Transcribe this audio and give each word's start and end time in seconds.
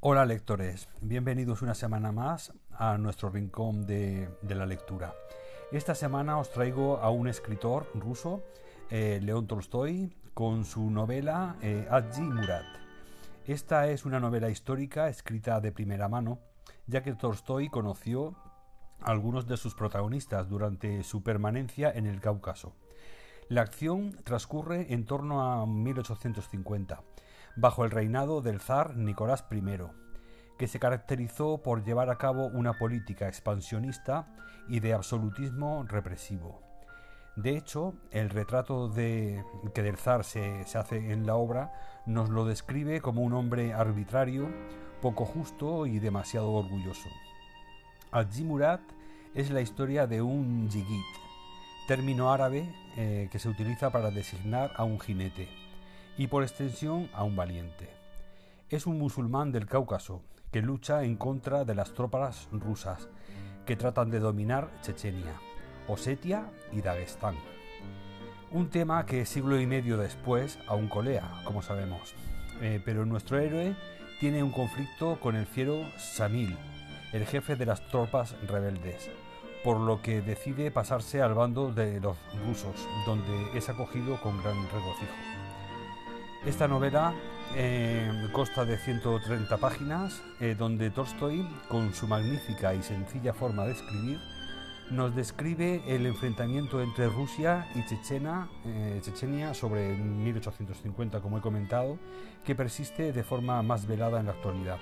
Hola 0.00 0.26
lectores, 0.26 0.88
bienvenidos 1.00 1.62
una 1.62 1.74
semana 1.74 2.12
más 2.12 2.52
a 2.70 2.98
nuestro 2.98 3.30
rincón 3.30 3.86
de, 3.86 4.28
la 4.42 4.66
lectura. 4.66 5.14
Esta 5.72 5.94
semana 5.94 6.38
os 6.38 6.50
traigo 6.50 6.98
a 6.98 7.08
un 7.08 7.28
escritor 7.28 7.90
ruso, 7.94 8.44
eh, 8.90 9.20
León 9.22 9.46
Tolstoy, 9.46 10.14
con 10.34 10.66
su 10.66 10.90
novela 10.90 11.56
eh, 11.62 11.88
Murat. 12.18 12.66
Esta 13.46 13.88
es 13.88 14.04
una 14.04 14.20
novela 14.20 14.50
histórica 14.50 15.08
escrita 15.08 15.60
de 15.62 15.72
primera 15.72 16.08
mano, 16.08 16.40
ya 16.86 17.02
que 17.02 17.14
Tolstoy 17.14 17.70
conoció 17.70 18.36
a 19.00 19.10
algunos 19.12 19.46
de 19.46 19.56
sus 19.56 19.74
protagonistas 19.74 20.46
durante 20.46 21.04
su 21.04 21.22
permanencia 21.22 21.90
en 21.90 22.04
el 22.04 22.20
Cáucaso. 22.20 22.74
La 23.48 23.62
acción 23.62 24.20
transcurre 24.24 24.92
en 24.92 25.06
torno 25.06 25.40
a 25.40 25.66
1850 25.66 27.02
bajo 27.56 27.84
el 27.84 27.90
reinado 27.90 28.42
del 28.42 28.60
zar 28.60 28.96
Nicolás 28.96 29.44
I, 29.50 29.62
que 30.58 30.68
se 30.68 30.78
caracterizó 30.78 31.62
por 31.62 31.84
llevar 31.84 32.10
a 32.10 32.18
cabo 32.18 32.46
una 32.46 32.74
política 32.74 33.28
expansionista 33.28 34.28
y 34.68 34.80
de 34.80 34.92
absolutismo 34.92 35.84
represivo. 35.88 36.60
De 37.34 37.56
hecho, 37.56 37.94
el 38.10 38.30
retrato 38.30 38.88
de, 38.88 39.44
que 39.74 39.82
del 39.82 39.96
zar 39.96 40.24
se, 40.24 40.64
hace 40.74 41.12
en 41.12 41.26
la 41.26 41.36
obra 41.36 41.72
nos 42.06 42.30
lo 42.30 42.44
describe 42.44 43.00
como 43.00 43.22
un 43.22 43.34
hombre 43.34 43.74
arbitrario, 43.74 44.48
poco 45.02 45.26
justo 45.26 45.86
y 45.86 45.98
demasiado 45.98 46.50
orgulloso. 46.52 47.08
Al-Jimurat 48.10 48.80
es 49.34 49.50
la 49.50 49.60
historia 49.60 50.06
de 50.06 50.22
un 50.22 50.70
yigit, 50.70 51.04
término 51.86 52.32
árabe 52.32 52.72
eh, 52.96 53.28
que 53.30 53.38
se 53.38 53.50
utiliza 53.50 53.90
para 53.90 54.10
designar 54.10 54.72
a 54.76 54.84
un 54.84 54.98
jinete 54.98 55.65
y 56.16 56.26
por 56.28 56.42
extensión 56.42 57.08
a 57.12 57.24
un 57.24 57.36
valiente. 57.36 57.88
Es 58.68 58.86
un 58.86 58.98
musulmán 58.98 59.52
del 59.52 59.66
Cáucaso 59.66 60.22
que 60.50 60.62
lucha 60.62 61.04
en 61.04 61.16
contra 61.16 61.64
de 61.64 61.74
las 61.74 61.92
tropas 61.92 62.48
rusas 62.50 63.08
que 63.66 63.76
tratan 63.76 64.10
de 64.10 64.20
dominar 64.20 64.70
Chechenia, 64.80 65.34
Osetia 65.88 66.50
y 66.72 66.80
Dagestán. 66.80 67.34
Un 68.52 68.70
tema 68.70 69.04
que 69.06 69.26
siglo 69.26 69.60
y 69.60 69.66
medio 69.66 69.96
después 69.98 70.58
aún 70.68 70.88
colea, 70.88 71.42
como 71.44 71.62
sabemos. 71.62 72.14
Eh, 72.62 72.80
pero 72.84 73.04
nuestro 73.04 73.38
héroe 73.38 73.76
tiene 74.18 74.42
un 74.42 74.50
conflicto 74.50 75.20
con 75.20 75.36
el 75.36 75.46
fiero 75.46 75.84
Samil, 75.98 76.56
el 77.12 77.26
jefe 77.26 77.56
de 77.56 77.66
las 77.66 77.86
tropas 77.88 78.34
rebeldes, 78.46 79.10
por 79.62 79.78
lo 79.78 80.00
que 80.00 80.22
decide 80.22 80.70
pasarse 80.70 81.20
al 81.20 81.34
bando 81.34 81.72
de 81.72 82.00
los 82.00 82.16
rusos, 82.46 82.88
donde 83.04 83.58
es 83.58 83.68
acogido 83.68 84.18
con 84.22 84.42
gran 84.42 84.56
regocijo. 84.70 85.35
Esta 86.46 86.68
novela 86.68 87.12
eh, 87.56 88.28
consta 88.30 88.64
de 88.64 88.78
130 88.78 89.56
páginas, 89.56 90.22
eh, 90.38 90.54
donde 90.56 90.90
Tolstoy, 90.90 91.44
con 91.68 91.92
su 91.92 92.06
magnífica 92.06 92.72
y 92.72 92.84
sencilla 92.84 93.34
forma 93.34 93.64
de 93.64 93.72
escribir, 93.72 94.20
nos 94.92 95.12
describe 95.16 95.82
el 95.88 96.06
enfrentamiento 96.06 96.80
entre 96.80 97.08
Rusia 97.08 97.66
y 97.74 97.84
Chechena, 97.84 98.48
eh, 98.64 99.00
Chechenia 99.02 99.54
sobre 99.54 99.96
1850, 99.96 101.20
como 101.20 101.38
he 101.38 101.40
comentado, 101.40 101.98
que 102.44 102.54
persiste 102.54 103.12
de 103.12 103.24
forma 103.24 103.60
más 103.62 103.88
velada 103.88 104.20
en 104.20 104.26
la 104.26 104.32
actualidad. 104.32 104.78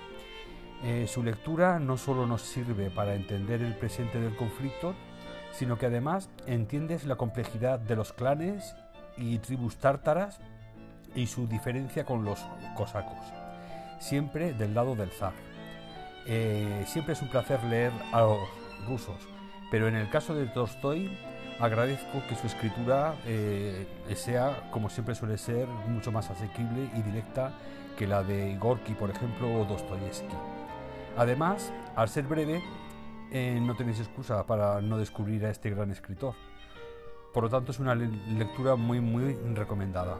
su 1.07 1.23
lectura 1.23 1.79
no 1.79 1.97
solo 1.97 2.27
nos 2.27 2.42
sirve 2.42 2.91
para 2.91 3.15
entender 3.15 3.62
el 3.62 3.75
presente 3.75 4.20
del 4.20 4.37
conflicto, 4.37 4.95
sino 5.51 5.79
que 5.79 5.87
además 5.87 6.29
entiendes 6.47 7.07
la 7.07 7.17
complejidad 7.17 7.79
de 7.79 7.97
los 7.97 8.12
clanes 8.12 8.77
y 9.17 9.39
tribus 9.39 9.77
tártaras 9.77 10.41
y 11.15 11.27
su 11.27 11.47
diferencia 11.47 12.05
con 12.05 12.25
los 12.25 12.45
cosacos, 12.77 13.19
siempre 13.98 14.53
del 14.53 14.75
lado 14.75 14.95
del 14.95 15.11
zar. 15.11 15.33
Eh, 16.27 16.84
siempre 16.87 17.12
es 17.12 17.23
un 17.23 17.29
placer 17.29 17.62
leer 17.65 17.93
a 18.12 18.23
los 18.23 18.48
rusos, 18.87 19.29
pero 19.70 19.89
en 19.89 19.95
el 19.95 20.09
caso 20.11 20.35
de 20.35 20.47
Tolstoy 20.47 21.19
agradezco 21.61 22.23
que 22.29 22.35
su 22.35 22.47
escritura 22.47 23.14
eh, 23.27 23.86
sea, 24.14 24.69
como 24.70 24.89
siempre 24.89 25.14
suele 25.14 25.39
ser, 25.39 25.67
mucho 25.89 26.13
más 26.13 26.30
asequible 26.30 26.91
y 26.95 27.02
directa 27.02 27.52
que 27.96 28.07
la 28.07 28.23
de 28.23 28.57
Gorky, 28.57 28.95
por 28.95 29.11
ejemplo, 29.11 29.61
o 29.61 29.64
Dostoyevsky. 29.64 30.35
Además, 31.17 31.73
al 31.95 32.08
ser 32.08 32.25
breve, 32.25 32.63
eh, 33.31 33.58
no 33.61 33.77
tenéis 33.77 34.01
excusa 34.01 34.45
para 34.46 34.81
no 34.81 34.98
descubrir 34.98 35.45
a 35.46 35.51
este 35.51 35.70
gran 35.70 35.91
escritor. 35.91 36.35
Por 37.33 37.45
lo 37.45 37.51
tanto, 37.51 37.73
es 37.73 37.79
una 37.79 37.95
lectura 37.95 38.77
muy, 38.77 39.01
muy 39.01 39.35
recomendada. 39.55 40.19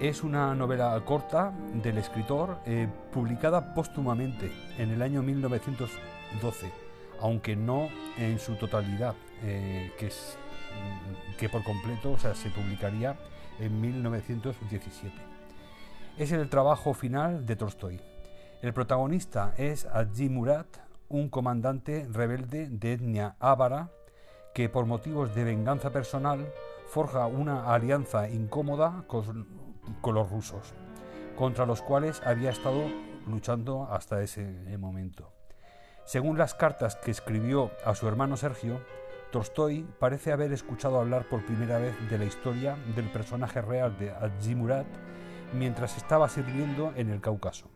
Es 0.00 0.24
una 0.24 0.56
novela 0.56 1.00
corta 1.04 1.52
del 1.72 1.98
escritor 1.98 2.58
eh, 2.66 2.88
publicada 3.12 3.74
póstumamente 3.74 4.50
en 4.76 4.90
el 4.90 5.00
año 5.00 5.22
1912, 5.22 6.72
aunque 7.20 7.54
no 7.54 7.88
en 8.18 8.40
su 8.40 8.56
totalidad, 8.56 9.14
eh, 9.42 9.92
que, 9.96 10.08
es, 10.08 10.36
mm, 10.72 11.36
que 11.36 11.48
por 11.48 11.62
completo 11.62 12.12
o 12.12 12.18
sea, 12.18 12.34
se 12.34 12.50
publicaría 12.50 13.16
en 13.60 13.80
1917. 13.80 15.14
Es 16.18 16.32
el 16.32 16.48
trabajo 16.48 16.92
final 16.92 17.46
de 17.46 17.54
Tolstoy. 17.54 18.00
El 18.62 18.72
protagonista 18.74 19.54
es 19.56 19.86
Adji 19.86 20.28
Murat, 20.28 20.66
un 21.08 21.28
comandante 21.28 22.08
rebelde 22.10 22.68
de 22.68 22.94
etnia 22.94 23.36
ávara 23.38 23.90
que 24.54 24.68
por 24.68 24.86
motivos 24.86 25.34
de 25.36 25.44
venganza 25.44 25.90
personal 25.90 26.52
forja 26.88 27.26
una 27.26 27.72
alianza 27.72 28.28
incómoda 28.28 29.04
con, 29.06 29.73
con 30.00 30.14
los 30.14 30.30
rusos, 30.30 30.74
contra 31.36 31.66
los 31.66 31.82
cuales 31.82 32.22
había 32.24 32.50
estado 32.50 32.82
luchando 33.26 33.88
hasta 33.90 34.22
ese 34.22 34.44
momento. 34.78 35.32
Según 36.04 36.36
las 36.36 36.54
cartas 36.54 36.96
que 36.96 37.10
escribió 37.10 37.70
a 37.84 37.94
su 37.94 38.06
hermano 38.06 38.36
Sergio, 38.36 38.80
Tolstoy 39.32 39.86
parece 39.98 40.32
haber 40.32 40.52
escuchado 40.52 41.00
hablar 41.00 41.28
por 41.28 41.44
primera 41.44 41.78
vez 41.78 41.94
de 42.08 42.18
la 42.18 42.24
historia 42.24 42.76
del 42.94 43.10
personaje 43.10 43.62
real 43.62 43.98
de 43.98 44.10
Adji 44.10 44.54
Murat 44.54 44.86
mientras 45.52 45.96
estaba 45.96 46.28
sirviendo 46.28 46.92
en 46.96 47.10
el 47.10 47.20
Cáucaso. 47.20 47.70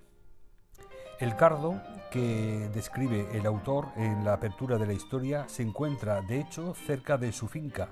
El 1.19 1.35
cardo 1.35 1.83
que 2.13 2.71
describe 2.73 3.27
el 3.37 3.45
autor 3.47 3.89
en 3.97 4.25
la 4.25 4.35
apertura 4.35 4.79
de 4.79 4.87
la 4.87 4.93
historia 4.93 5.49
se 5.49 5.63
encuentra, 5.63 6.23
de 6.23 6.41
hecho, 6.41 6.75
cerca 6.75 7.19
de 7.19 7.33
su 7.33 7.49
finca 7.49 7.89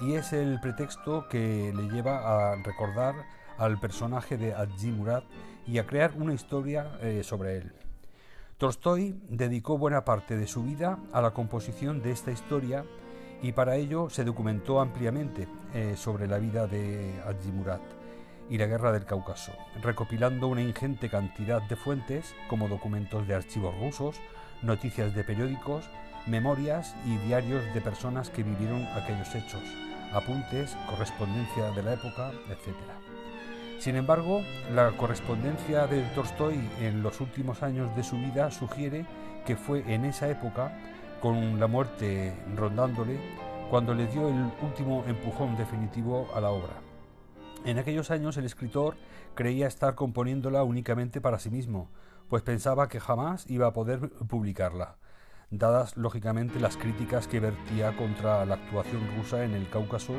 y 0.00 0.14
es 0.14 0.32
el 0.32 0.58
pretexto 0.60 1.28
que 1.28 1.72
le 1.74 1.88
lleva 1.90 2.52
a 2.52 2.56
recordar 2.62 3.14
al 3.58 3.78
personaje 3.78 4.36
de 4.36 4.54
Adji 4.54 4.90
Murat 4.90 5.24
y 5.66 5.78
a 5.78 5.86
crear 5.86 6.12
una 6.16 6.34
historia 6.34 6.98
eh, 7.00 7.22
sobre 7.22 7.58
él. 7.58 7.72
Tolstoy 8.58 9.20
dedicó 9.28 9.78
buena 9.78 10.04
parte 10.04 10.36
de 10.36 10.46
su 10.46 10.62
vida 10.62 10.98
a 11.12 11.20
la 11.20 11.32
composición 11.32 12.02
de 12.02 12.12
esta 12.12 12.30
historia 12.30 12.84
y 13.42 13.52
para 13.52 13.76
ello 13.76 14.08
se 14.08 14.24
documentó 14.24 14.80
ampliamente 14.80 15.48
eh, 15.74 15.94
sobre 15.96 16.28
la 16.28 16.38
vida 16.38 16.66
de 16.66 17.20
Adji 17.26 17.50
Murat 17.50 17.82
y 18.48 18.58
la 18.58 18.66
guerra 18.66 18.92
del 18.92 19.04
Cáucaso, 19.04 19.52
recopilando 19.82 20.46
una 20.46 20.62
ingente 20.62 21.08
cantidad 21.08 21.62
de 21.62 21.76
fuentes 21.76 22.34
como 22.48 22.68
documentos 22.68 23.26
de 23.26 23.34
archivos 23.34 23.74
rusos, 23.80 24.20
noticias 24.62 25.14
de 25.14 25.24
periódicos, 25.24 25.84
memorias 26.26 26.94
y 27.06 27.16
diarios 27.26 27.62
de 27.74 27.80
personas 27.80 28.30
que 28.30 28.42
vivieron 28.42 28.86
aquellos 28.94 29.34
hechos, 29.34 29.62
apuntes, 30.12 30.76
correspondencia 30.88 31.70
de 31.72 31.82
la 31.82 31.94
época, 31.94 32.30
etc. 32.48 32.76
Sin 33.82 33.96
embargo, 33.96 34.44
la 34.72 34.96
correspondencia 34.96 35.88
de 35.88 36.02
Tolstoy 36.14 36.54
en 36.78 37.02
los 37.02 37.20
últimos 37.20 37.64
años 37.64 37.96
de 37.96 38.04
su 38.04 38.16
vida 38.16 38.48
sugiere 38.52 39.04
que 39.44 39.56
fue 39.56 39.92
en 39.92 40.04
esa 40.04 40.30
época, 40.30 40.78
con 41.20 41.58
la 41.58 41.66
muerte 41.66 42.32
rondándole, 42.54 43.18
cuando 43.70 43.92
le 43.92 44.06
dio 44.06 44.28
el 44.28 44.52
último 44.62 45.02
empujón 45.08 45.56
definitivo 45.56 46.28
a 46.32 46.40
la 46.40 46.50
obra. 46.50 46.74
En 47.64 47.76
aquellos 47.80 48.12
años 48.12 48.36
el 48.36 48.44
escritor 48.44 48.94
creía 49.34 49.66
estar 49.66 49.96
componiéndola 49.96 50.62
únicamente 50.62 51.20
para 51.20 51.40
sí 51.40 51.50
mismo, 51.50 51.90
pues 52.28 52.44
pensaba 52.44 52.88
que 52.88 53.00
jamás 53.00 53.50
iba 53.50 53.66
a 53.66 53.72
poder 53.72 54.10
publicarla, 54.28 54.94
dadas 55.50 55.96
lógicamente 55.96 56.60
las 56.60 56.76
críticas 56.76 57.26
que 57.26 57.40
vertía 57.40 57.96
contra 57.96 58.46
la 58.46 58.54
actuación 58.54 59.02
rusa 59.16 59.42
en 59.42 59.54
el 59.54 59.68
Cáucaso 59.68 60.14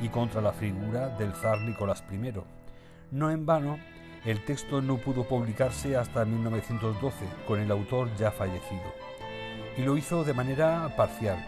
y 0.00 0.08
contra 0.08 0.40
la 0.40 0.52
figura 0.52 1.08
del 1.18 1.32
zar 1.32 1.60
Nicolás 1.62 2.04
I. 2.12 2.57
No 3.10 3.30
en 3.30 3.46
vano, 3.46 3.78
el 4.26 4.44
texto 4.44 4.82
no 4.82 4.98
pudo 4.98 5.24
publicarse 5.24 5.96
hasta 5.96 6.26
1912, 6.26 7.24
con 7.46 7.58
el 7.58 7.70
autor 7.70 8.14
ya 8.18 8.30
fallecido. 8.30 8.94
Y 9.78 9.82
lo 9.82 9.96
hizo 9.96 10.24
de 10.24 10.34
manera 10.34 10.94
parcial. 10.94 11.38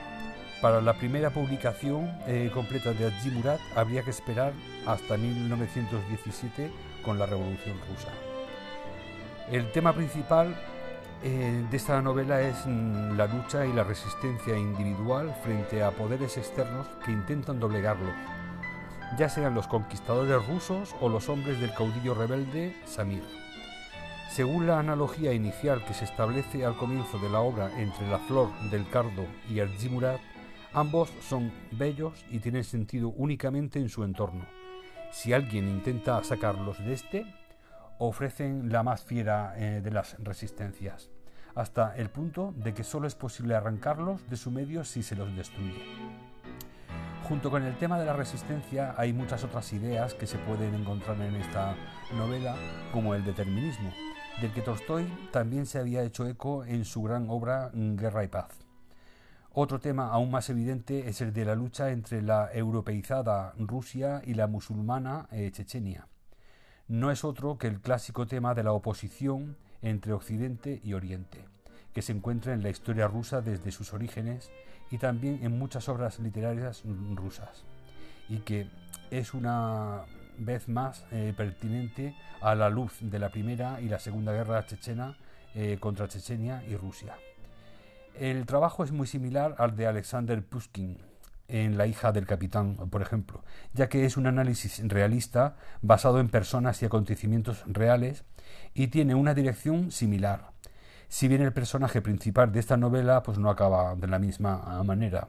Para 0.63 0.81
la 0.81 0.95
primera 0.95 1.31
publicación 1.31 2.11
eh, 2.27 2.51
completa 2.55 2.93
de 2.93 3.07
Adji 3.07 3.31
Murat 3.31 3.61
habría 3.77 4.03
que 4.03 4.11
esperar 4.11 4.53
hasta 4.87 5.19
1917 5.19 6.71
con 7.05 7.19
la 7.19 7.27
Revolución 7.27 7.77
Rusa. 7.89 8.09
El 9.51 9.71
tema 9.73 9.93
principal 9.93 10.55
eh, 11.23 11.67
de 11.71 11.77
esta 11.77 12.01
novela 12.01 12.41
es 12.41 12.57
mm, 12.65 13.19
la 13.19 13.27
lucha 13.27 13.67
y 13.67 13.73
la 13.75 13.85
resistencia 13.85 14.57
individual 14.57 15.35
frente 15.43 15.83
a 15.83 15.91
poderes 15.91 16.39
externos 16.39 16.87
que 17.05 17.13
intentan 17.13 17.61
doblegarlo, 17.61 18.11
ya 19.19 19.29
sean 19.29 19.55
los 19.55 19.67
conquistadores 19.67 20.47
rusos 20.47 20.95
o 21.01 21.09
los 21.09 21.29
hombres 21.29 21.61
del 21.61 21.75
caudillo 21.75 22.15
rebelde 22.15 22.77
Samir. 22.85 23.25
Según 24.31 24.67
la 24.67 24.79
analogía 24.79 25.33
inicial 25.33 25.85
que 25.85 25.95
se 25.95 26.05
establece 26.05 26.65
al 26.65 26.77
comienzo 26.77 27.19
de 27.19 27.29
la 27.29 27.41
obra 27.41 27.71
entre 27.81 28.09
la 28.09 28.19
flor 28.19 28.49
del 28.71 28.89
cardo 28.89 29.27
y 29.49 29.59
el 29.59 29.71
Jimurat, 29.71 30.21
ambos 30.73 31.11
son 31.21 31.53
bellos 31.73 32.25
y 32.31 32.39
tienen 32.39 32.63
sentido 32.63 33.09
únicamente 33.09 33.81
en 33.81 33.89
su 33.89 34.05
entorno. 34.05 34.47
Si 35.11 35.33
alguien 35.33 35.69
intenta 35.69 36.23
sacarlos 36.23 36.79
de 36.79 36.93
este, 36.93 37.27
ofrecen 37.99 38.71
la 38.71 38.85
más 38.85 39.03
fiera 39.03 39.55
eh, 39.57 39.81
de 39.81 39.91
las 39.91 40.17
resistencias, 40.21 41.11
hasta 41.57 41.97
el 41.97 42.09
punto 42.09 42.55
de 42.57 42.73
que 42.73 42.85
solo 42.85 43.09
es 43.09 43.17
posible 43.17 43.57
arrancarlos 43.57 44.29
de 44.31 44.37
su 44.37 44.53
medio 44.53 44.85
si 44.85 45.03
se 45.03 45.17
los 45.17 45.35
destruye. 45.35 46.30
Junto 47.31 47.49
con 47.49 47.63
el 47.63 47.79
tema 47.79 47.97
de 47.97 48.07
la 48.07 48.13
resistencia 48.13 48.93
hay 48.99 49.13
muchas 49.13 49.45
otras 49.45 49.73
ideas 49.73 50.15
que 50.15 50.27
se 50.27 50.37
pueden 50.37 50.75
encontrar 50.75 51.21
en 51.21 51.37
esta 51.37 51.77
novela, 52.17 52.57
como 52.93 53.15
el 53.15 53.25
determinismo, 53.25 53.93
del 54.41 54.53
que 54.53 54.63
Tolstoy 54.63 55.07
también 55.31 55.65
se 55.67 55.79
había 55.79 56.03
hecho 56.03 56.27
eco 56.27 56.65
en 56.65 56.85
su 56.85 57.05
gran 57.05 57.31
obra 57.31 57.71
Guerra 57.73 58.25
y 58.25 58.27
Paz. 58.27 58.49
Otro 59.53 59.79
tema 59.79 60.09
aún 60.09 60.33
más 60.33 60.51
evidente 60.51 61.09
es 61.09 61.21
el 61.21 61.33
de 61.33 61.45
la 61.45 61.55
lucha 61.55 61.93
entre 61.93 62.21
la 62.21 62.51
europeizada 62.53 63.55
Rusia 63.57 64.23
y 64.27 64.35
la 64.35 64.49
musulmana 64.49 65.29
eh, 65.31 65.53
Chechenia. 65.53 66.09
No 66.89 67.13
es 67.13 67.23
otro 67.23 67.59
que 67.59 67.69
el 67.69 67.81
clásico 67.81 68.27
tema 68.27 68.55
de 68.55 68.65
la 68.65 68.73
oposición 68.73 69.57
entre 69.83 70.15
Occidente 70.15 70.81
y 70.83 70.95
Oriente, 70.95 71.45
que 71.95 72.03
se 72.03 72.11
encuentra 72.11 72.55
en 72.55 72.65
la 72.65 72.71
historia 72.71 73.07
rusa 73.07 73.41
desde 73.41 73.71
sus 73.71 73.93
orígenes 73.93 74.51
y 74.91 74.99
también 74.99 75.41
en 75.43 75.59
muchas 75.59 75.89
obras 75.89 76.19
literarias 76.19 76.83
rusas, 77.15 77.65
y 78.29 78.39
que 78.39 78.69
es 79.11 79.35
una 79.35 80.03
vez 80.39 80.69
más 80.69 81.05
eh, 81.11 81.35
pertinente 81.37 82.15
a 82.41 82.55
la 82.55 82.71
luz 82.71 82.99
de 83.01 83.19
la 83.19 83.31
Primera 83.31 83.81
y 83.81 83.89
la 83.89 83.99
Segunda 83.99 84.33
Guerra 84.33 84.65
Chechena 84.67 85.17
eh, 85.55 85.79
contra 85.79 86.09
Chechenia 86.09 86.65
y 86.69 86.77
Rusia. 86.77 87.17
El 88.19 88.47
trabajo 88.47 88.85
es 88.85 88.93
muy 88.93 89.07
similar 89.07 89.55
al 89.59 89.77
de 89.77 89.87
Alexander 89.87 90.45
Pushkin 90.45 90.99
en 91.49 91.77
La 91.77 91.87
hija 91.87 92.13
del 92.13 92.27
capitán, 92.27 92.77
por 92.77 93.03
ejemplo, 93.03 93.43
ya 93.75 93.89
que 93.89 94.05
es 94.05 94.17
un 94.17 94.27
análisis 94.27 94.81
realista 94.87 95.57
basado 95.83 96.21
en 96.21 96.29
personas 96.29 96.81
y 96.83 96.87
acontecimientos 96.87 97.65
reales 97.67 98.25
y 98.73 98.89
tiene 98.89 99.15
una 99.15 99.35
dirección 99.35 99.91
similar. 99.91 100.53
Si 101.11 101.27
bien 101.27 101.43
el 101.43 101.53
personaje 101.53 102.01
principal 102.01 102.53
de 102.53 102.61
esta 102.61 102.77
novela 102.77 103.25
pues 103.25 103.37
no 103.37 103.51
acaba 103.51 103.97
de 103.97 104.07
la 104.07 104.21
misma 104.21 104.81
manera. 104.85 105.29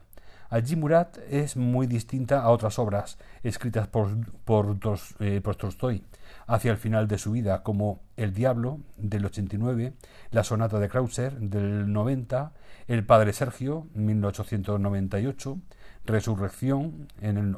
Allí 0.52 0.76
Murat 0.76 1.18
es 1.28 1.58
muy 1.58 1.88
distinta 1.88 2.42
a 2.42 2.52
otras 2.52 2.78
obras 2.78 3.18
escritas 3.42 3.88
por, 3.88 4.12
por, 4.46 4.78
eh, 5.20 5.42
Tolstoy 5.58 6.04
hacia 6.46 6.72
el 6.72 6.78
final 6.78 7.08
de 7.08 7.18
su 7.18 7.32
vida, 7.32 7.64
como 7.64 8.02
El 8.16 8.32
Diablo 8.32 8.78
del 8.96 9.26
89, 9.26 9.94
La 10.30 10.44
Sonata 10.44 10.78
de 10.78 10.88
Krauser 10.88 11.34
del 11.40 11.92
90, 11.92 12.52
El 12.88 13.04
Padre 13.04 13.34
Sergio 13.34 13.88
1898, 13.96 15.58
Resurrección 16.06 17.08
en 17.22 17.38
el, 17.38 17.52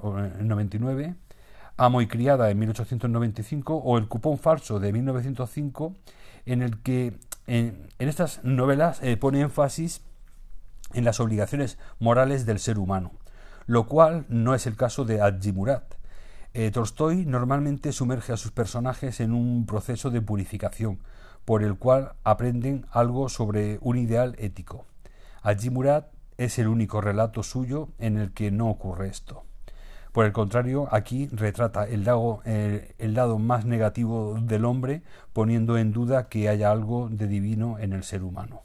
99, 0.48 1.16
Amo 1.75 2.02
y 2.02 2.08
Criada 2.08 2.52
en 2.52 2.60
1895 2.60 3.75
o 3.75 3.98
El 3.98 4.08
Cupón 4.08 4.38
Falso 4.38 4.80
de 4.80 4.94
1905, 4.94 5.94
en 6.46 6.62
el 6.62 6.81
que 6.81 7.18
en, 7.48 7.90
estas 8.00 8.44
novelas 8.44 9.01
eh, 9.01 9.18
pone 9.18 9.42
énfasis 9.42 10.01
en 10.94 11.06
las 11.06 11.19
obligaciones 11.19 11.78
morales 12.00 12.45
del 12.45 12.60
ser 12.60 12.78
humano, 12.80 13.12
lo 13.66 13.88
cual 13.88 14.25
no 14.30 14.56
es 14.56 14.68
el 14.68 14.75
caso 14.75 15.06
de 15.06 15.22
Adjimurat. 15.22 15.95
Eh, 16.54 16.69
Tolstoy 16.72 17.25
normalmente 17.25 17.92
sumerge 17.92 18.31
a 18.31 18.38
sus 18.38 18.51
personajes 18.51 19.19
en 19.19 19.34
un 19.34 19.66
proceso 19.66 20.12
de 20.12 20.22
purificación, 20.22 21.00
por 21.45 21.63
el 21.63 21.78
cual 21.78 22.13
aprenden 22.24 22.86
algo 22.92 23.28
sobre 23.28 23.80
un 23.81 23.98
ideal 23.98 24.36
ético. 24.38 24.86
Adjimurat 25.42 26.12
es 26.38 26.60
el 26.60 26.68
único 26.68 27.01
relato 27.01 27.44
suyo 27.44 27.89
en 27.98 28.18
el 28.18 28.34
que 28.34 28.51
no 28.51 28.69
ocurre 28.69 29.07
esto. 29.07 29.44
Por 30.13 30.25
el 30.25 30.31
contrario, 30.31 30.88
aquí 30.92 31.27
retrata 31.31 31.86
el 31.86 32.06
lado, 32.06 32.42
eh, 32.45 32.94
el 33.00 33.15
lado 33.15 33.39
más 33.39 33.65
negativo 33.65 34.38
del 34.39 34.63
hombre, 34.63 35.01
poniendo 35.33 35.75
en 35.77 35.92
duda 35.92 36.30
que 36.30 36.48
haya 36.50 36.71
algo 36.71 37.10
de 37.10 37.27
divino 37.27 37.80
en 37.80 37.94
el 37.94 38.04
ser 38.04 38.21
humano. 38.24 38.62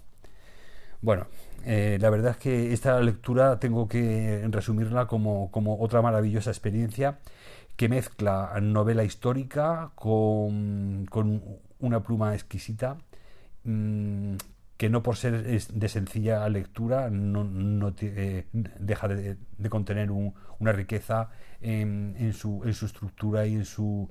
Bueno, 1.01 1.27
eh, 1.65 1.97
la 2.01 2.11
verdad 2.11 2.33
es 2.33 2.37
que 2.37 2.73
esta 2.75 3.01
lectura 3.01 3.59
tengo 3.61 3.89
que 3.89 4.47
resumirla 4.51 5.07
como, 5.07 5.51
otra 5.81 6.03
maravillosa 6.03 6.51
experiencia 6.51 7.19
que 7.77 7.89
mezcla 7.89 8.53
novela 8.61 9.05
histórica 9.05 9.91
con, 9.95 11.09
una 11.81 12.01
pluma 12.03 12.35
exquisita, 12.35 12.99
mm, 13.65 14.35
que 14.79 14.89
no 14.89 15.03
por 15.03 15.17
ser 15.17 15.43
de 15.45 15.89
sencilla 15.89 16.49
lectura 16.49 17.11
no, 17.11 17.95
eh, 18.01 18.47
deja 18.53 19.09
de, 19.09 19.37
contener 19.69 20.11
una 20.13 20.73
riqueza 20.73 21.31
en, 21.61 22.33
su, 22.33 22.63
estructura 22.65 23.45
y 23.47 23.57
en 23.57 23.65
su, 23.65 24.09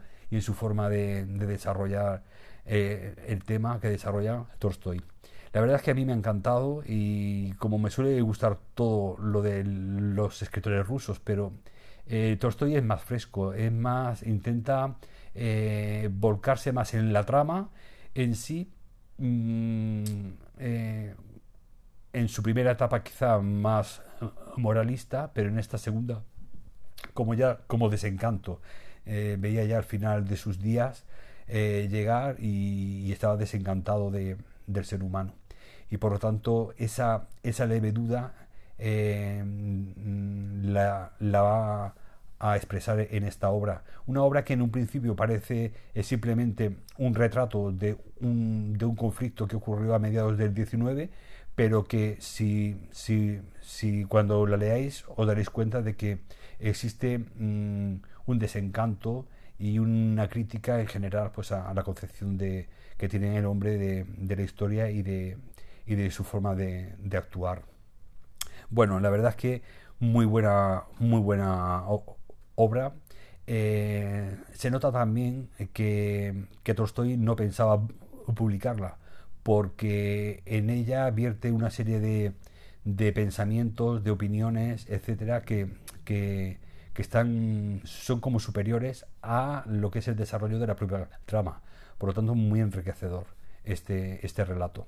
forma 0.53 0.89
de, 0.89 1.25
desarrollar 1.25 2.23
eh, 2.65 3.15
el 3.27 3.43
tema 3.45 3.79
que 3.79 3.89
desarrolla 3.89 4.43
Tolstoy. 4.59 5.01
La 5.53 5.61
verdad 5.61 5.77
es 5.77 5.81
que 5.81 5.91
a 5.91 5.95
mí 5.95 6.03
me 6.03 6.11
ha 6.11 6.15
encantado 6.15 6.83
y 6.85 7.53
como 7.53 7.79
me 7.79 7.89
suele 7.89 8.19
gustar 8.21 8.57
todo 8.75 9.17
lo 9.19 9.41
de 9.41 9.63
los 9.63 10.41
escritores 10.41 10.85
rusos, 10.85 11.21
pero 11.21 11.53
eh, 12.07 12.35
Tolstoy 12.39 12.75
es 12.75 12.83
más 12.83 13.01
fresco, 13.01 13.53
es 13.53 13.71
más, 13.71 14.21
intenta 14.23 14.97
eh, 15.33 16.09
volcarse 16.11 16.73
más 16.73 16.93
en 16.93 17.13
la 17.13 17.23
trama 17.23 17.69
en 18.15 18.35
sí. 18.35 18.69
Mm, 19.17 20.03
eh, 20.59 21.15
en 22.13 22.27
su 22.29 22.43
primera 22.43 22.71
etapa 22.71 23.03
quizá 23.03 23.39
más 23.39 24.01
moralista, 24.57 25.31
pero 25.33 25.49
en 25.49 25.59
esta 25.59 25.77
segunda 25.77 26.23
como 27.13 27.33
ya 27.33 27.59
como 27.67 27.89
desencanto. 27.89 28.61
veía 29.05 29.63
ya 29.65 29.77
al 29.77 29.83
final 29.83 30.27
de 30.27 30.35
sus 30.37 30.59
días 30.59 31.05
llegar 31.47 32.35
y, 32.39 33.11
estaba 33.11 33.37
desencantado 33.37 34.11
de, 34.11 34.37
del 34.67 34.85
ser 34.85 35.03
humano 35.03 35.33
y 35.89 35.97
por 35.97 36.11
lo 36.11 36.19
tanto 36.19 36.73
esa, 36.77 37.27
esa 37.43 37.65
leve 37.65 37.91
duda 37.91 38.33
eh, 38.77 39.43
la, 40.63 41.11
va 41.19 41.95
a 42.39 42.55
expresar 42.55 42.99
en 42.99 43.23
esta 43.23 43.49
obra. 43.49 43.83
Una 44.05 44.23
obra 44.23 44.43
que 44.43 44.53
en 44.53 44.61
un 44.61 44.71
principio 44.71 45.15
parece 45.15 45.73
simplemente 46.03 46.77
un 46.97 47.15
retrato 47.15 47.71
de 47.71 47.97
un, 48.21 48.77
de 48.77 48.85
un 48.85 48.95
conflicto 48.95 49.47
que 49.47 49.55
ocurrió 49.55 49.95
a 49.95 49.99
mediados 49.99 50.37
del 50.37 50.53
19, 50.53 51.09
pero 51.55 51.85
que 51.85 52.17
si, 52.19 52.77
si, 52.91 53.41
si 53.61 54.05
cuando 54.05 54.45
la 54.45 54.57
leáis 54.57 55.05
os 55.15 55.25
daréis 55.25 55.49
cuenta 55.49 55.81
de 55.81 55.95
que 55.95 56.19
existe 56.59 57.19
mm, 57.19 58.01
un 58.27 58.39
desencanto 58.39 59.25
y 59.59 59.79
una 59.79 60.27
crítica 60.29 60.79
en 60.79 60.87
general 60.87 61.31
pues 61.33 61.51
a, 61.51 61.73
la 61.73 61.83
concepción 61.83 62.37
de, 62.37 62.69
que 62.97 63.09
tiene 63.09 63.37
el 63.37 63.45
hombre 63.45 63.77
de, 63.77 64.05
de 64.05 64.35
la 64.35 64.43
historia 64.43 64.91
y 64.91 65.01
de, 65.01 65.37
y 65.87 65.95
de 65.95 66.11
su 66.11 66.23
forma 66.23 66.53
de, 66.53 66.93
actuar. 67.17 67.63
Bueno, 68.69 68.99
la 68.99 69.09
verdad 69.09 69.31
es 69.31 69.35
que 69.37 69.61
muy 69.99 70.25
buena, 70.25 70.83
muy 70.99 71.21
buena 71.21 71.83
obra. 72.57 72.93
Eh, 73.47 74.35
se 74.53 74.69
nota 74.69 74.91
también 74.91 75.49
que, 75.73 76.47
que 76.63 76.73
Tolstoy 76.73 77.15
no 77.15 77.37
pensaba 77.37 77.81
publicarla, 78.35 78.97
porque 79.43 80.43
en 80.45 80.69
ella 80.69 81.09
vierte 81.11 81.51
una 81.51 81.69
serie 81.69 82.01
de, 82.01 82.33
de 82.83 83.13
pensamientos, 83.13 84.03
de 84.03 84.11
opiniones, 84.11 84.85
etcétera, 84.89 85.43
que, 85.43 85.69
que, 86.03 86.59
que, 86.93 87.01
están, 87.01 87.81
son 87.85 88.19
como 88.19 88.39
superiores 88.39 89.05
a 89.21 89.63
lo 89.67 89.91
que 89.91 89.99
es 89.99 90.07
el 90.09 90.17
desarrollo 90.17 90.59
de 90.59 90.67
la 90.67 90.75
propia 90.75 91.09
trama. 91.25 91.61
Por 91.97 92.09
lo 92.09 92.13
tanto, 92.13 92.35
muy 92.35 92.59
enriquecedor 92.59 93.27
este, 93.63 94.25
este 94.25 94.43
relato. 94.45 94.87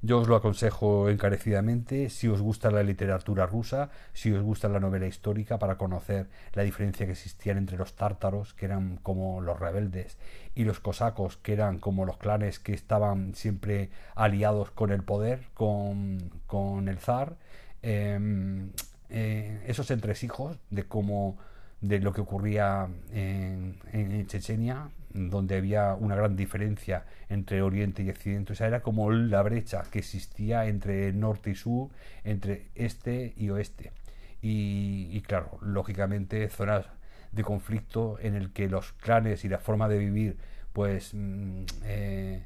Yo 0.00 0.20
os 0.20 0.28
lo 0.28 0.36
aconsejo 0.36 1.08
encarecidamente 1.10 2.08
si 2.08 2.28
os 2.28 2.40
gusta 2.40 2.70
la 2.70 2.84
literatura 2.84 3.46
rusa, 3.46 3.90
si 4.12 4.30
os 4.32 4.42
gusta 4.42 4.68
la 4.68 4.78
novela 4.78 5.08
histórica, 5.08 5.58
para 5.58 5.76
conocer 5.76 6.28
la 6.52 6.62
diferencia 6.62 7.04
que 7.04 7.12
existía 7.12 7.52
entre 7.52 7.76
los 7.76 7.96
tártaros, 7.96 8.54
que 8.54 8.66
eran 8.66 8.98
como 8.98 9.40
los 9.40 9.58
rebeldes, 9.58 10.16
y 10.54 10.62
los 10.62 10.78
cosacos, 10.78 11.36
que 11.36 11.52
eran 11.52 11.80
como 11.80 12.04
los 12.04 12.16
clanes 12.16 12.60
que 12.60 12.74
estaban 12.74 13.34
siempre 13.34 13.90
aliados 14.14 14.70
con 14.70 14.92
el 14.92 15.02
poder, 15.02 15.48
con, 15.54 16.88
el 16.88 16.98
zar. 16.98 17.36
Em, 17.82 18.70
eh, 19.10 19.64
esos 19.66 19.90
entresijos 19.90 20.58
de 20.70 20.84
cómo 20.84 21.38
de 21.80 22.00
lo 22.00 22.12
que 22.12 22.20
ocurría 22.20 22.88
en, 23.12 23.78
en 23.92 24.26
Chechenia, 24.26 24.90
donde 25.18 25.56
había 25.56 25.94
una 25.94 26.14
gran 26.14 26.36
diferencia 26.36 27.04
entre 27.28 27.62
Oriente 27.62 28.02
y 28.02 28.10
Occidente. 28.10 28.52
O 28.52 28.56
sea, 28.56 28.68
era 28.68 28.80
como 28.80 29.10
la 29.10 29.42
brecha 29.42 29.82
que 29.90 29.98
existía 29.98 30.66
entre 30.66 31.12
norte 31.12 31.50
y 31.50 31.54
sur, 31.54 31.90
entre 32.24 32.68
este 32.74 33.34
y 33.36 33.50
oeste. 33.50 33.92
Y, 34.40 35.20
claro, 35.22 35.58
lógicamente 35.62 36.48
zonas 36.48 36.86
de 37.32 37.42
conflicto 37.42 38.18
en 38.20 38.34
el 38.34 38.52
que 38.52 38.68
los 38.68 38.92
clanes 38.92 39.44
y 39.44 39.48
la 39.48 39.58
forma 39.58 39.88
de 39.88 39.98
vivir 39.98 40.38
pues 40.72 41.12
mm, 41.12 41.64
eh, 41.84 42.44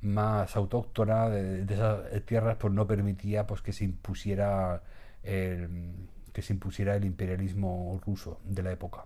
más 0.00 0.56
autóctona 0.56 1.28
de, 1.28 1.62
esas 1.72 2.00
tierras, 2.24 2.56
pues 2.56 2.72
no 2.72 2.86
permitía 2.86 3.46
pues 3.46 3.60
que 3.60 3.72
se 3.72 3.84
impusiera 3.84 4.82
el, 5.22 5.68
que 6.32 6.42
se 6.42 6.54
impusiera 6.54 6.96
el 6.96 7.04
imperialismo 7.04 8.00
ruso 8.04 8.40
de 8.44 8.62
la 8.62 8.72
época. 8.72 9.04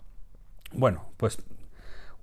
Bueno, 0.72 1.10
pues 1.16 1.38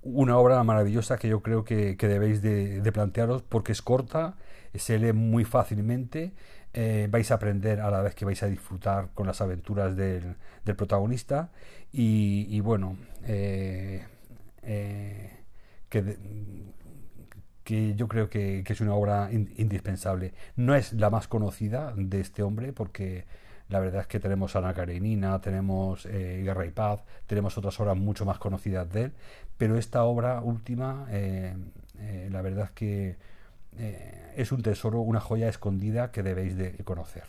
una 0.02 0.38
obra 0.38 0.62
maravillosa 0.62 1.18
que 1.18 1.28
yo 1.28 1.42
creo 1.42 1.64
que, 1.64 1.96
debéis 1.96 2.42
de, 2.42 2.90
plantearos 2.92 3.42
porque 3.42 3.72
es 3.72 3.82
corta, 3.82 4.36
se 4.74 4.98
lee 4.98 5.12
muy 5.12 5.44
fácilmente, 5.44 6.32
eh, 6.72 7.08
vais 7.10 7.30
a 7.30 7.34
aprender 7.34 7.80
a 7.80 7.90
la 7.90 8.02
vez 8.02 8.14
que 8.14 8.24
vais 8.24 8.42
a 8.42 8.46
disfrutar 8.46 9.10
con 9.14 9.26
las 9.26 9.40
aventuras 9.40 9.96
del, 9.96 10.36
protagonista 10.76 11.50
y, 11.92 12.60
bueno, 12.60 12.96
eh, 13.24 14.06
eh, 14.62 15.32
que, 15.88 16.16
que, 17.64 17.94
yo 17.94 18.06
creo 18.06 18.28
que, 18.28 18.62
es 18.66 18.80
una 18.80 18.94
obra 18.94 19.30
indispensable. 19.32 20.34
No 20.56 20.74
es 20.74 20.92
la 20.92 21.10
más 21.10 21.26
conocida 21.26 21.94
de 21.96 22.20
este 22.20 22.42
hombre 22.42 22.72
porque 22.72 23.24
la 23.68 23.80
verdad 23.80 24.02
es 24.02 24.06
que 24.06 24.18
tenemos 24.18 24.56
Ana 24.56 24.72
Karenina, 24.72 25.40
tenemos 25.40 26.06
eh, 26.06 26.42
Guerra 26.42 26.66
y 26.66 26.70
Paz, 26.70 27.00
tenemos 27.26 27.56
otras 27.58 27.78
obras 27.80 27.96
mucho 27.96 28.24
más 28.24 28.38
conocidas 28.38 28.90
de 28.90 29.04
él, 29.04 29.12
pero 29.58 29.76
esta 29.76 30.04
obra 30.04 30.40
última, 30.40 31.06
eh, 31.10 31.54
eh, 31.98 32.28
la 32.32 32.42
verdad 32.42 32.66
es 32.66 32.70
que 32.72 33.16
es 34.34 34.50
un 34.50 34.60
tesoro, 34.60 35.00
una 35.00 35.20
joya 35.20 35.48
escondida 35.48 36.10
que 36.10 36.24
debéis 36.24 36.56
de 36.56 36.72
conocer. 36.82 37.22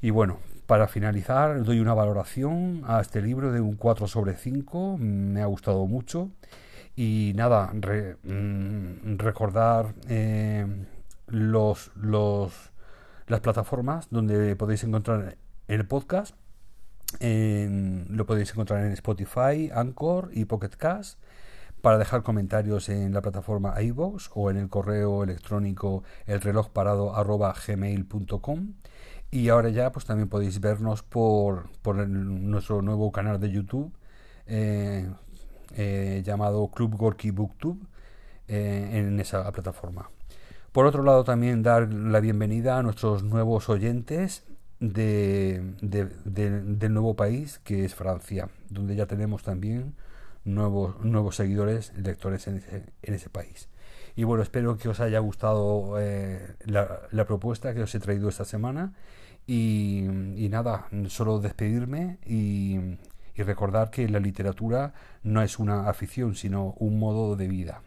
Y 0.00 0.08
bueno, 0.08 0.38
para 0.66 0.88
finalizar, 0.88 1.62
doy 1.62 1.78
una 1.78 1.92
valoración 1.92 2.82
a 2.86 3.02
este 3.02 3.20
libro 3.20 3.52
de 3.52 3.60
un 3.60 3.76
4 3.76 4.06
sobre 4.06 4.34
5, 4.34 4.96
me 4.98 5.42
ha 5.42 5.46
gustado 5.46 5.86
mucho. 5.86 6.30
Y 6.94 7.32
nada, 7.34 7.70
mm, 7.74 9.18
recordar 9.18 9.92
los, 11.26 11.90
los 11.96 12.70
las 13.26 13.40
plataformas 13.40 14.08
donde 14.10 14.54
podéis 14.56 14.84
encontrar 14.84 15.36
el 15.68 15.86
podcast. 15.86 16.36
lo 17.20 18.26
podéis 18.26 18.50
encontrar 18.50 18.84
en 18.84 18.92
Spotify, 18.92 19.70
Anchor 19.74 20.30
y 20.32 20.44
Pocket 20.44 20.76
Cast 20.76 21.18
para 21.80 21.98
dejar 21.98 22.22
comentarios 22.22 22.88
en 22.88 23.12
la 23.14 23.22
plataforma 23.22 23.80
iVoox 23.80 24.30
o 24.34 24.50
en 24.50 24.56
el 24.56 24.68
correo 24.68 25.22
electrónico 25.22 26.02
elrelojparado.gmail.com 26.26 28.72
y 29.30 29.48
ahora 29.48 29.68
ya 29.70 29.92
pues 29.92 30.04
también 30.04 30.28
podéis 30.28 30.60
vernos 30.60 31.02
por, 31.02 31.70
por 31.82 31.96
nuestro 32.08 32.82
nuevo 32.82 33.10
canal 33.12 33.40
de 33.40 33.50
YouTube 33.50 33.92
eh, 34.46 35.08
eh, 35.76 36.22
llamado 36.24 36.68
Club 36.68 36.96
Gorky 36.96 37.30
Booktube 37.30 37.80
eh, 38.48 38.90
en 38.92 39.20
esa 39.20 39.50
plataforma. 39.52 40.10
Por 40.76 40.84
otro 40.84 41.02
lado, 41.02 41.24
también 41.24 41.62
dar 41.62 41.90
la 41.90 42.20
bienvenida 42.20 42.76
a 42.76 42.82
nuestros 42.82 43.22
nuevos 43.22 43.70
oyentes 43.70 44.44
de, 44.78 45.62
del 45.80 46.92
nuevo 46.92 47.16
país, 47.16 47.58
que 47.64 47.86
es 47.86 47.94
Francia, 47.94 48.50
donde 48.68 48.94
ya 48.94 49.06
tenemos 49.06 49.42
también 49.42 49.94
nuevos, 50.44 51.02
nuevos 51.02 51.34
seguidores, 51.36 51.94
lectores 51.96 52.46
en 52.46 52.62
ese, 53.00 53.30
país. 53.30 53.70
Y 54.16 54.24
bueno, 54.24 54.42
espero 54.42 54.76
que 54.76 54.90
os 54.90 55.00
haya 55.00 55.18
gustado 55.20 55.94
eh, 55.98 56.46
la, 56.66 57.24
propuesta 57.24 57.72
que 57.72 57.80
os 57.80 57.94
he 57.94 57.98
traído 57.98 58.28
esta 58.28 58.44
semana. 58.44 58.92
Y, 59.46 60.04
nada, 60.50 60.88
solo 61.08 61.40
despedirme 61.40 62.18
y, 62.26 62.98
y 63.34 63.42
recordar 63.44 63.88
que 63.88 64.10
la 64.10 64.20
literatura 64.20 64.92
no 65.22 65.40
es 65.40 65.58
una 65.58 65.88
afición, 65.88 66.34
sino 66.34 66.74
un 66.76 66.98
modo 66.98 67.34
de 67.34 67.48
vida. 67.48 67.80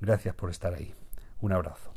Gracias 0.00 0.34
por 0.34 0.48
estar 0.48 0.72
ahí. 0.72 0.94
Un 1.42 1.52
abrazo. 1.52 1.93